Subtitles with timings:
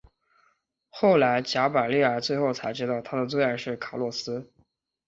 [0.89, 4.51] 后来贾柏莉儿最后才知道她的最爱是卡洛斯。